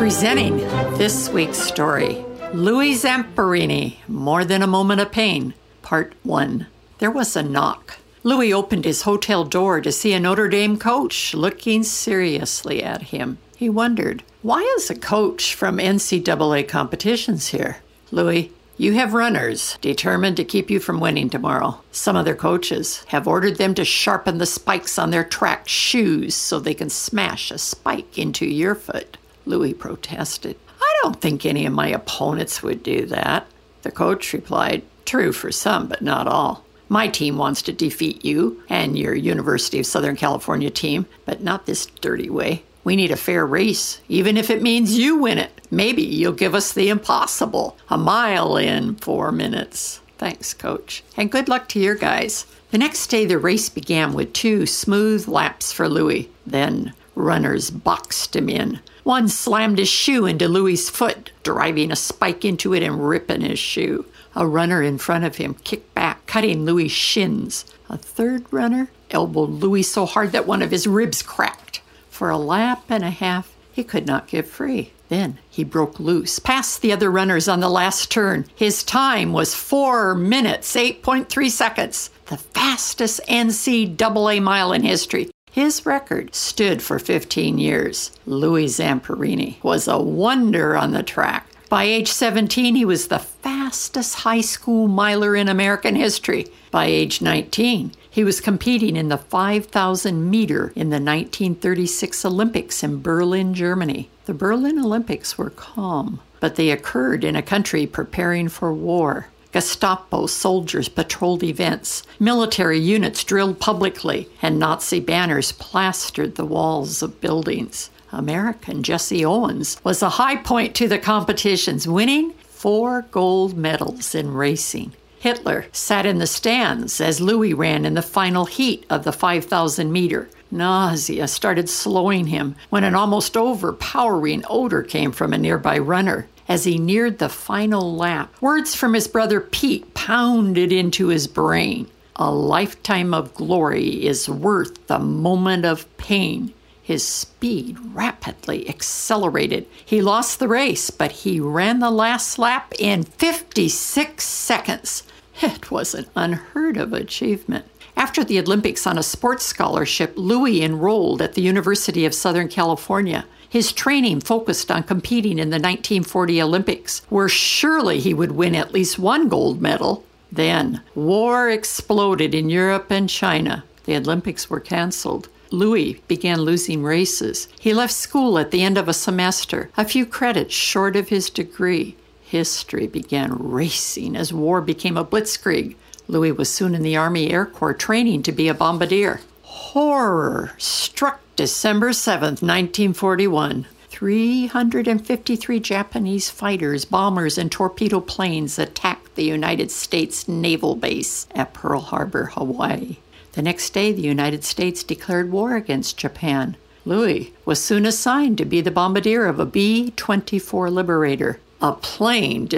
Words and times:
Presenting 0.00 0.56
this 0.96 1.28
week's 1.28 1.58
story 1.58 2.24
Louis 2.54 2.94
Zamperini, 2.94 3.98
More 4.08 4.46
Than 4.46 4.62
a 4.62 4.66
Moment 4.66 5.02
of 5.02 5.12
Pain, 5.12 5.52
Part 5.82 6.14
1. 6.22 6.66
There 7.00 7.10
was 7.10 7.36
a 7.36 7.42
knock. 7.42 7.98
Louis 8.22 8.50
opened 8.50 8.86
his 8.86 9.02
hotel 9.02 9.44
door 9.44 9.82
to 9.82 9.92
see 9.92 10.14
a 10.14 10.18
Notre 10.18 10.48
Dame 10.48 10.78
coach 10.78 11.34
looking 11.34 11.82
seriously 11.82 12.82
at 12.82 13.02
him. 13.02 13.36
He 13.58 13.68
wondered, 13.68 14.22
why 14.40 14.62
is 14.78 14.88
a 14.88 14.94
coach 14.94 15.54
from 15.54 15.76
NCAA 15.76 16.66
competitions 16.66 17.48
here? 17.48 17.76
Louis, 18.10 18.50
you 18.78 18.94
have 18.94 19.12
runners 19.12 19.76
determined 19.82 20.38
to 20.38 20.44
keep 20.44 20.70
you 20.70 20.80
from 20.80 21.00
winning 21.00 21.28
tomorrow. 21.28 21.78
Some 21.92 22.16
of 22.16 22.24
their 22.24 22.34
coaches 22.34 23.04
have 23.08 23.28
ordered 23.28 23.58
them 23.58 23.74
to 23.74 23.84
sharpen 23.84 24.38
the 24.38 24.46
spikes 24.46 24.98
on 24.98 25.10
their 25.10 25.24
track 25.24 25.68
shoes 25.68 26.34
so 26.34 26.58
they 26.58 26.72
can 26.72 26.88
smash 26.88 27.50
a 27.50 27.58
spike 27.58 28.16
into 28.16 28.46
your 28.46 28.74
foot. 28.74 29.18
Louis 29.46 29.74
protested. 29.74 30.56
I 30.80 30.98
don't 31.02 31.20
think 31.20 31.44
any 31.44 31.66
of 31.66 31.72
my 31.72 31.88
opponents 31.88 32.62
would 32.62 32.82
do 32.82 33.06
that. 33.06 33.46
The 33.82 33.90
coach 33.90 34.32
replied, 34.32 34.82
True 35.04 35.32
for 35.32 35.50
some, 35.50 35.88
but 35.88 36.02
not 36.02 36.26
all. 36.26 36.64
My 36.88 37.08
team 37.08 37.36
wants 37.36 37.62
to 37.62 37.72
defeat 37.72 38.24
you 38.24 38.62
and 38.68 38.98
your 38.98 39.14
University 39.14 39.78
of 39.78 39.86
Southern 39.86 40.16
California 40.16 40.70
team, 40.70 41.06
but 41.24 41.42
not 41.42 41.66
this 41.66 41.86
dirty 41.86 42.28
way. 42.28 42.64
We 42.82 42.96
need 42.96 43.10
a 43.10 43.16
fair 43.16 43.46
race, 43.46 44.00
even 44.08 44.36
if 44.36 44.50
it 44.50 44.62
means 44.62 44.98
you 44.98 45.16
win 45.16 45.38
it. 45.38 45.52
Maybe 45.70 46.02
you'll 46.02 46.32
give 46.32 46.54
us 46.54 46.72
the 46.72 46.88
impossible 46.88 47.76
a 47.88 47.96
mile 47.98 48.56
in 48.56 48.96
four 48.96 49.30
minutes. 49.30 50.00
Thanks, 50.18 50.52
coach. 50.52 51.04
And 51.16 51.30
good 51.30 51.48
luck 51.48 51.68
to 51.68 51.78
your 51.78 51.94
guys. 51.94 52.46
The 52.72 52.78
next 52.78 53.06
day, 53.08 53.24
the 53.24 53.38
race 53.38 53.68
began 53.68 54.12
with 54.12 54.32
two 54.32 54.66
smooth 54.66 55.28
laps 55.28 55.72
for 55.72 55.88
Louis. 55.88 56.28
Then 56.46 56.92
runners 57.20 57.70
boxed 57.70 58.34
him 58.34 58.48
in. 58.48 58.80
One 59.04 59.28
slammed 59.28 59.78
his 59.78 59.88
shoe 59.88 60.26
into 60.26 60.48
Louis's 60.48 60.90
foot, 60.90 61.32
driving 61.42 61.90
a 61.90 61.96
spike 61.96 62.44
into 62.44 62.74
it 62.74 62.82
and 62.82 63.08
ripping 63.08 63.40
his 63.42 63.58
shoe. 63.58 64.06
A 64.34 64.46
runner 64.46 64.82
in 64.82 64.98
front 64.98 65.24
of 65.24 65.36
him 65.36 65.54
kicked 65.64 65.94
back, 65.94 66.26
cutting 66.26 66.64
Louis's 66.64 66.92
shins. 66.92 67.64
A 67.88 67.96
third 67.96 68.44
runner 68.52 68.90
elbowed 69.10 69.50
Louis 69.50 69.82
so 69.82 70.06
hard 70.06 70.32
that 70.32 70.46
one 70.46 70.62
of 70.62 70.70
his 70.70 70.86
ribs 70.86 71.22
cracked. 71.22 71.82
For 72.08 72.30
a 72.30 72.38
lap 72.38 72.84
and 72.88 73.04
a 73.04 73.10
half, 73.10 73.52
he 73.72 73.82
could 73.82 74.06
not 74.06 74.28
get 74.28 74.46
free. 74.46 74.92
Then 75.08 75.38
he 75.50 75.64
broke 75.64 75.98
loose, 75.98 76.38
past 76.38 76.82
the 76.82 76.92
other 76.92 77.10
runners 77.10 77.48
on 77.48 77.58
the 77.58 77.68
last 77.68 78.12
turn. 78.12 78.46
His 78.54 78.84
time 78.84 79.32
was 79.32 79.56
four 79.56 80.14
minutes, 80.14 80.76
8.3 80.76 81.50
seconds, 81.50 82.10
the 82.26 82.36
fastest 82.36 83.20
NCAA 83.28 84.40
mile 84.40 84.72
in 84.72 84.84
history. 84.84 85.29
His 85.52 85.84
record 85.84 86.34
stood 86.34 86.80
for 86.80 86.98
15 86.98 87.58
years. 87.58 88.12
Louis 88.24 88.66
Zamperini 88.66 89.62
was 89.62 89.88
a 89.88 89.98
wonder 89.98 90.76
on 90.76 90.92
the 90.92 91.02
track. 91.02 91.46
By 91.68 91.84
age 91.84 92.08
17, 92.08 92.74
he 92.76 92.84
was 92.84 93.08
the 93.08 93.18
fastest 93.18 94.16
high 94.16 94.40
school 94.40 94.88
miler 94.88 95.34
in 95.34 95.48
American 95.48 95.96
history. 95.96 96.46
By 96.70 96.86
age 96.86 97.20
19, 97.20 97.92
he 98.10 98.24
was 98.24 98.40
competing 98.40 98.96
in 98.96 99.08
the 99.08 99.18
5,000 99.18 100.30
meter 100.30 100.72
in 100.74 100.90
the 100.90 101.00
1936 101.00 102.24
Olympics 102.24 102.82
in 102.82 103.02
Berlin, 103.02 103.54
Germany. 103.54 104.08
The 104.26 104.34
Berlin 104.34 104.78
Olympics 104.78 105.36
were 105.38 105.50
calm, 105.50 106.20
but 106.38 106.56
they 106.56 106.70
occurred 106.70 107.24
in 107.24 107.34
a 107.34 107.42
country 107.42 107.86
preparing 107.86 108.48
for 108.48 108.72
war. 108.72 109.28
Gestapo 109.52 110.26
soldiers 110.26 110.88
patrolled 110.88 111.42
events, 111.42 112.04
military 112.18 112.78
units 112.78 113.24
drilled 113.24 113.58
publicly, 113.58 114.28
and 114.40 114.58
Nazi 114.58 115.00
banners 115.00 115.52
plastered 115.52 116.36
the 116.36 116.44
walls 116.44 117.02
of 117.02 117.20
buildings. 117.20 117.90
American 118.12 118.82
Jesse 118.82 119.24
Owens 119.24 119.80
was 119.82 120.02
a 120.02 120.10
high 120.10 120.36
point 120.36 120.74
to 120.76 120.88
the 120.88 120.98
competitions, 120.98 121.86
winning 121.86 122.32
four 122.48 123.06
gold 123.10 123.56
medals 123.56 124.14
in 124.14 124.32
racing. 124.34 124.92
Hitler 125.18 125.66
sat 125.72 126.06
in 126.06 126.18
the 126.18 126.26
stands 126.26 127.00
as 127.00 127.20
Louis 127.20 127.52
ran 127.52 127.84
in 127.84 127.94
the 127.94 128.02
final 128.02 128.46
heat 128.46 128.86
of 128.88 129.04
the 129.04 129.12
5,000 129.12 129.92
meter. 129.92 130.30
Nausea 130.50 131.28
started 131.28 131.68
slowing 131.68 132.28
him 132.28 132.56
when 132.70 132.84
an 132.84 132.94
almost 132.94 133.36
overpowering 133.36 134.44
odor 134.48 134.82
came 134.82 135.12
from 135.12 135.32
a 135.32 135.38
nearby 135.38 135.78
runner. 135.78 136.26
As 136.50 136.64
he 136.64 136.80
neared 136.80 137.20
the 137.20 137.28
final 137.28 137.94
lap, 137.94 138.34
words 138.40 138.74
from 138.74 138.94
his 138.94 139.06
brother 139.06 139.40
Pete 139.40 139.94
pounded 139.94 140.72
into 140.72 141.06
his 141.06 141.28
brain. 141.28 141.86
A 142.16 142.32
lifetime 142.32 143.14
of 143.14 143.32
glory 143.34 144.04
is 144.04 144.28
worth 144.28 144.88
the 144.88 144.98
moment 144.98 145.64
of 145.64 145.86
pain. 145.96 146.52
His 146.82 147.06
speed 147.06 147.78
rapidly 147.94 148.68
accelerated. 148.68 149.68
He 149.84 150.02
lost 150.02 150.40
the 150.40 150.48
race, 150.48 150.90
but 150.90 151.12
he 151.12 151.38
ran 151.38 151.78
the 151.78 151.88
last 151.88 152.36
lap 152.36 152.74
in 152.80 153.04
56 153.04 154.24
seconds. 154.24 155.04
It 155.40 155.70
was 155.70 155.94
an 155.94 156.06
unheard 156.16 156.76
of 156.76 156.92
achievement. 156.92 157.66
After 158.00 158.24
the 158.24 158.40
Olympics 158.40 158.86
on 158.86 158.96
a 158.96 159.02
sports 159.02 159.44
scholarship, 159.44 160.14
Louis 160.16 160.62
enrolled 160.62 161.20
at 161.20 161.34
the 161.34 161.42
University 161.42 162.06
of 162.06 162.14
Southern 162.14 162.48
California. 162.48 163.26
His 163.46 163.74
training 163.74 164.20
focused 164.20 164.70
on 164.70 164.84
competing 164.84 165.32
in 165.38 165.50
the 165.50 165.56
1940 165.56 166.40
Olympics, 166.40 167.02
where 167.10 167.28
surely 167.28 168.00
he 168.00 168.14
would 168.14 168.32
win 168.32 168.54
at 168.54 168.72
least 168.72 168.98
one 168.98 169.28
gold 169.28 169.60
medal. 169.60 170.02
Then, 170.32 170.80
war 170.94 171.50
exploded 171.50 172.34
in 172.34 172.48
Europe 172.48 172.86
and 172.88 173.06
China. 173.06 173.64
The 173.84 173.96
Olympics 173.96 174.48
were 174.48 174.60
canceled. 174.60 175.28
Louis 175.50 176.00
began 176.08 176.40
losing 176.40 176.82
races. 176.82 177.48
He 177.60 177.74
left 177.74 177.92
school 177.92 178.38
at 178.38 178.50
the 178.50 178.62
end 178.62 178.78
of 178.78 178.88
a 178.88 178.94
semester, 178.94 179.68
a 179.76 179.84
few 179.84 180.06
credits 180.06 180.54
short 180.54 180.96
of 180.96 181.10
his 181.10 181.28
degree. 181.28 181.96
History 182.22 182.86
began 182.86 183.36
racing 183.36 184.16
as 184.16 184.32
war 184.32 184.62
became 184.62 184.96
a 184.96 185.04
blitzkrieg. 185.04 185.76
Louis 186.10 186.32
was 186.32 186.52
soon 186.52 186.74
in 186.74 186.82
the 186.82 186.96
Army 186.96 187.30
Air 187.30 187.46
Corps 187.46 187.72
training 187.72 188.24
to 188.24 188.32
be 188.32 188.48
a 188.48 188.54
bombardier. 188.54 189.20
Horror 189.42 190.52
struck 190.58 191.20
December 191.36 191.90
7th, 191.90 192.42
1941. 192.42 193.66
353 193.88 195.60
Japanese 195.60 196.30
fighters, 196.30 196.84
bombers, 196.84 197.36
and 197.36 197.52
torpedo 197.52 198.00
planes 198.00 198.58
attacked 198.58 199.14
the 199.14 199.24
United 199.24 199.70
States 199.70 200.26
naval 200.26 200.74
base 200.74 201.26
at 201.34 201.52
Pearl 201.52 201.80
Harbor, 201.80 202.26
Hawaii. 202.26 202.96
The 203.32 203.42
next 203.42 203.70
day, 203.70 203.92
the 203.92 204.02
United 204.02 204.42
States 204.42 204.82
declared 204.82 205.30
war 205.30 205.54
against 205.54 205.98
Japan. 205.98 206.56
Louis 206.84 207.32
was 207.44 207.62
soon 207.62 207.86
assigned 207.86 208.38
to 208.38 208.44
be 208.44 208.60
the 208.60 208.70
bombardier 208.70 209.26
of 209.26 209.38
a 209.38 209.46
B 209.46 209.92
24 209.96 210.70
Liberator, 210.70 211.38
a 211.60 211.72
plane 211.72 212.48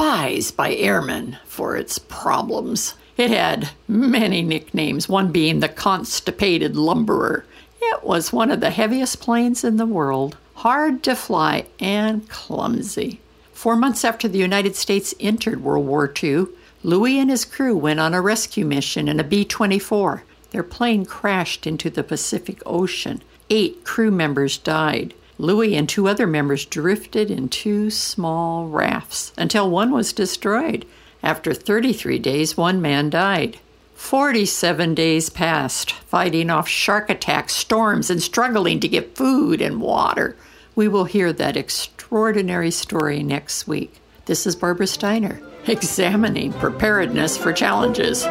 despised 0.00 0.56
by 0.56 0.74
airmen 0.76 1.36
for 1.44 1.76
its 1.76 1.98
problems. 1.98 2.94
It 3.18 3.30
had 3.30 3.68
many 3.86 4.40
nicknames, 4.40 5.10
one 5.10 5.30
being 5.30 5.60
the 5.60 5.68
Constipated 5.68 6.74
Lumberer. 6.74 7.44
It 7.82 8.02
was 8.02 8.32
one 8.32 8.50
of 8.50 8.60
the 8.60 8.70
heaviest 8.70 9.20
planes 9.20 9.62
in 9.62 9.76
the 9.76 9.84
world, 9.84 10.38
hard 10.54 11.02
to 11.02 11.14
fly 11.14 11.66
and 11.78 12.26
clumsy. 12.30 13.20
Four 13.52 13.76
months 13.76 14.02
after 14.02 14.26
the 14.26 14.38
United 14.38 14.74
States 14.74 15.14
entered 15.20 15.62
World 15.62 15.86
War 15.86 16.10
II, 16.22 16.46
Louis 16.82 17.18
and 17.18 17.28
his 17.28 17.44
crew 17.44 17.76
went 17.76 18.00
on 18.00 18.14
a 18.14 18.22
rescue 18.22 18.64
mission 18.64 19.06
in 19.06 19.20
a 19.20 19.24
B 19.24 19.44
24. 19.44 20.24
Their 20.50 20.62
plane 20.62 21.04
crashed 21.04 21.66
into 21.66 21.90
the 21.90 22.02
Pacific 22.02 22.62
Ocean. 22.64 23.20
Eight 23.50 23.84
crew 23.84 24.10
members 24.10 24.56
died. 24.56 25.12
Louis 25.40 25.74
and 25.74 25.88
two 25.88 26.06
other 26.06 26.26
members 26.26 26.66
drifted 26.66 27.30
in 27.30 27.48
two 27.48 27.88
small 27.88 28.66
rafts 28.66 29.32
until 29.38 29.70
one 29.70 29.90
was 29.90 30.12
destroyed. 30.12 30.84
After 31.22 31.54
33 31.54 32.18
days, 32.18 32.58
one 32.58 32.82
man 32.82 33.08
died. 33.08 33.58
47 33.94 34.94
days 34.94 35.30
passed, 35.30 35.92
fighting 35.92 36.50
off 36.50 36.68
shark 36.68 37.08
attacks, 37.08 37.54
storms, 37.54 38.10
and 38.10 38.22
struggling 38.22 38.80
to 38.80 38.88
get 38.88 39.16
food 39.16 39.62
and 39.62 39.80
water. 39.80 40.36
We 40.74 40.88
will 40.88 41.04
hear 41.04 41.32
that 41.32 41.56
extraordinary 41.56 42.70
story 42.70 43.22
next 43.22 43.66
week. 43.66 43.98
This 44.26 44.46
is 44.46 44.56
Barbara 44.56 44.86
Steiner, 44.86 45.40
examining 45.66 46.52
preparedness 46.52 47.38
for 47.38 47.54
challenges. 47.54 48.26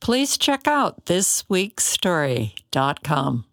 Please 0.00 0.36
check 0.36 0.66
out 0.66 1.04
thisweekstory.com. 1.04 3.44